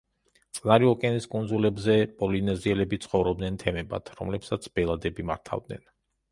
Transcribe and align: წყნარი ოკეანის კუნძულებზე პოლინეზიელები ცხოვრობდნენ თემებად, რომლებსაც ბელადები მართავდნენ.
წყნარი 0.59 0.87
ოკეანის 0.91 1.27
კუნძულებზე 1.33 1.99
პოლინეზიელები 2.23 3.01
ცხოვრობდნენ 3.05 3.61
თემებად, 3.67 4.13
რომლებსაც 4.23 4.69
ბელადები 4.81 5.31
მართავდნენ. 5.33 5.89